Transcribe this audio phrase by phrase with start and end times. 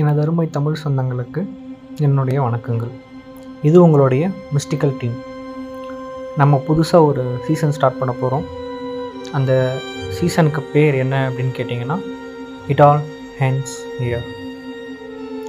[0.00, 1.42] எனது அருமை தமிழ் சொந்தங்களுக்கு
[2.06, 2.90] என்னுடைய வணக்கங்கள்.
[3.68, 5.14] இது உங்களுடைய மிஸ்டிக்கல் டீம்
[6.40, 8.44] நம்ம புதுசாக ஒரு சீசன் ஸ்டார்ட் பண்ண போகிறோம்
[9.32, 9.52] அந்த
[10.16, 11.96] சீசனுக்கு பேர் என்ன அப்படின்னு கேட்டிங்கன்னா
[12.68, 13.02] இட் ஆல்
[13.40, 14.26] ஹேண்ட்ஸ் இயர்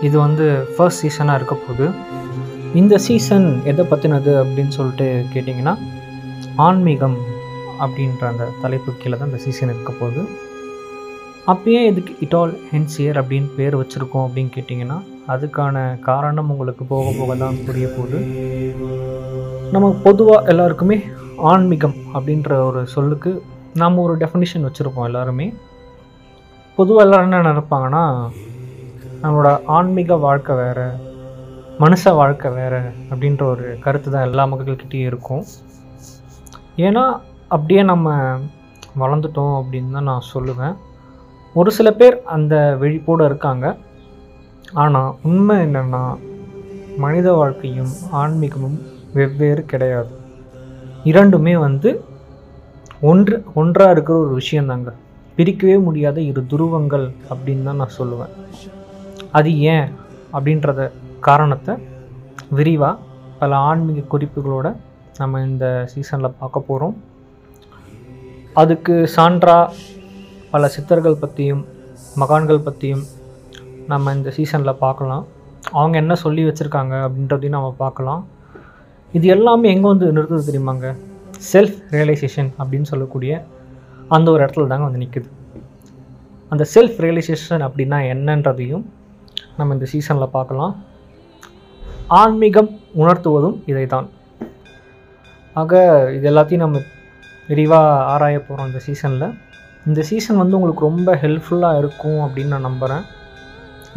[0.00, 0.46] இது வந்து
[0.76, 1.88] ஃபர்ஸ்ட் சீசனாக இருக்க போகுது
[2.82, 5.74] இந்த சீசன் எதை பற்றினது அப்படின்னு சொல்லிட்டு கேட்டிங்கன்னா
[6.68, 7.18] ஆன்மீகம்
[7.84, 10.22] அப்படின்ற அந்த தலைப்பு கீழே தான் இந்த சீசன் இருக்க போகுது.
[11.52, 14.98] அப்பயே இதுக்கு இட் ஆல் ஹென்ஸ் இயர் அப்படின்னு பேர் வச்சுருக்கோம் அப்படின்னு கேட்டிங்கன்னா
[15.32, 15.76] அதுக்கான
[16.08, 18.18] காரணம் உங்களுக்கு போக போக தான் புரிய போகுது.
[19.74, 20.98] நம்ம பொதுவாக எல்லாருக்குமே
[21.50, 23.30] ஆன்மீகம் அப்படின்ற ஒரு சொல்லுக்கு
[23.82, 25.46] நாம் ஒரு டெஃபினிஷன் வச்சுருப்போம் எல்லாருமே.
[26.78, 28.04] பொதுவாக எல்லோரும் என்ன நினைப்பாங்கன்னா
[29.22, 30.86] நம்மளோட ஆன்மீக வாழ்க்கை வேறு
[31.82, 35.44] மனுஷ வாழ்க்கை வேறு அப்படின்ற ஒரு கருத்து தான் எல்லா மக்கள்கிட்டேயும் இருக்கும்.
[36.86, 37.04] ஏன்னா
[37.54, 38.14] அப்படியே நம்ம
[39.02, 40.76] வளர்ந்துட்டோம் அப்படின்னு தான் நான் சொல்லுவேன்.
[41.58, 43.66] ஒரு சில பேர் அந்த விழிப்போடு இருக்காங்க.
[44.82, 46.02] ஆனால் உண்மை என்னென்னா
[47.04, 48.78] மனித வாழ்க்கையும் ஆன்மீகமும்
[49.18, 50.12] வெவ்வேறு கிடையாது.
[51.10, 51.90] இரண்டுமே வந்து
[53.10, 54.90] ஒன்று ஒன்றாக இருக்கிற ஒரு விஷயந்தாங்க.
[55.36, 58.32] பிரிக்கவே முடியாத இரு துருவங்கள் அப்படின்னு தான் நான் சொல்லுவேன்.
[59.38, 59.86] அது ஏன்
[60.36, 60.90] அப்படின்றத
[61.28, 61.74] காரணத்தை
[62.58, 62.98] விரிவாக
[63.40, 64.68] பல ஆன்மீக குறிப்புகளோட
[65.20, 66.96] நம்ம இந்த சீசனில் பார்க்க போகிறோம்
[68.62, 69.72] அதுக்கு சான்றாக
[70.52, 71.62] பல சித்தர்கள் பற்றியும்
[72.20, 73.02] மகான்கள் பற்றியும்
[73.90, 75.24] நம்ம இந்த சீசனில் பார்க்கலாம்.
[75.78, 78.22] அவங்க என்ன சொல்லி வச்சுருக்காங்க அப்படின்றதையும் நம்ம பார்க்கலாம்.
[79.16, 80.88] இது எல்லாமே எங்கே வந்து நிறுத்துது தெரியுமாங்க?
[81.50, 83.32] செல்ஃப் ரியலைசேஷன் அப்படின்னு சொல்லக்கூடிய
[84.16, 85.28] அந்த ஒரு இடத்துல தாங்க வந்து நிற்குது
[86.52, 88.84] அந்த செல்ஃப் ரியலைசேஷன் அப்படின்னா என்னன்றதையும்
[89.58, 90.72] நம்ம இந்த சீசனில் பார்க்கலாம்.
[92.20, 92.70] ஆன்மீகம்
[93.02, 94.08] உணர்த்துவதும் இதை தான்
[95.60, 95.72] ஆக
[96.16, 96.80] இது எல்லாத்தையும் நம்ம
[97.50, 99.26] விரிவாக ஆராய போகிறோம் இந்த சீசனில்
[99.88, 103.04] இந்த சீசன் வந்து உங்களுக்கு ரொம்ப ஹெல்ப்ஃபுல்லாக இருக்கும் அப்படின்னு நான் நம்புகிறேன்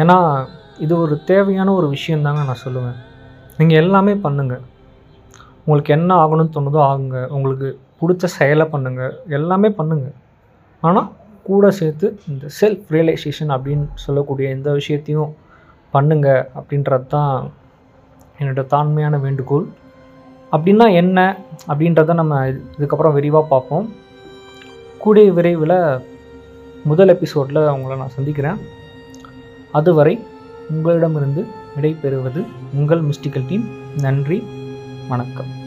[0.00, 0.16] ஏன்னா
[0.84, 2.98] இது ஒரு தேவையான ஒரு விஷயந்தாங்க நான் சொல்லுவேன்.
[3.58, 4.64] நீங்கள் எல்லாமே பண்ணுங்கள்
[5.62, 7.18] உங்களுக்கு என்ன ஆகணும்னு தோணுதோ ஆகுங்க.
[7.36, 7.68] உங்களுக்கு
[8.00, 10.16] பிடிச்ச செயலை பண்ணுங்கள் எல்லாமே பண்ணுங்கள்
[10.82, 11.08] ஆனால்
[11.48, 15.32] கூட சேர்த்து இந்த செல்ஃப் ரியலைசேஷன் அப்படின்னு சொல்லக்கூடிய எந்த விஷயத்தையும்
[15.94, 17.34] பண்ணுங்கள் அப்படின்றது தான்
[18.40, 19.66] என்னோட தாண்மையான வேண்டுகோள்.
[20.52, 21.18] அப்படின்னா என்ன?
[21.70, 22.36] அப்படின்றத நம்ம
[22.76, 23.86] இதுக்கப்புறம் விரிவாக பார்ப்போம்.
[25.02, 25.98] கூடிய விரைவில்
[26.84, 28.58] முதல் எபிசோடில் உங்களை நான் சந்திக்கிறேன்.
[29.72, 30.14] அதுவரை
[30.70, 31.46] உங்களிடமிருந்து
[31.76, 33.66] விடைபெறுவது உங்கள் மிஸ்டிக்கல் டீம்
[34.00, 34.38] நன்றி
[35.08, 35.59] வணக்கம்.